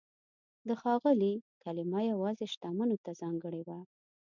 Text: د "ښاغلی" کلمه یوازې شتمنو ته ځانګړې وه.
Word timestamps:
د 0.67 0.69
"ښاغلی" 0.81 1.33
کلمه 1.63 1.99
یوازې 2.11 2.45
شتمنو 2.53 2.97
ته 3.03 3.11
ځانګړې 3.21 3.61
وه. 3.67 3.79